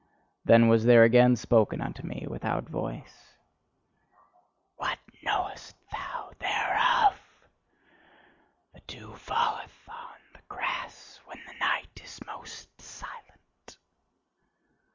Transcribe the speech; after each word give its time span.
Then 0.45 0.67
was 0.67 0.85
there 0.85 1.03
again 1.03 1.35
spoken 1.35 1.79
unto 1.79 2.01
me 2.01 2.25
without 2.27 2.63
voice: 2.67 3.35
"What 4.77 4.97
knowest 5.21 5.75
thou 5.91 6.31
THEREOF! 6.39 7.21
The 8.73 8.79
dew 8.87 9.13
falleth 9.13 9.87
on 9.87 10.17
the 10.33 10.41
grass 10.49 11.19
when 11.25 11.37
the 11.45 11.53
night 11.59 12.01
is 12.03 12.19
most 12.25 12.81
silent." 12.81 13.77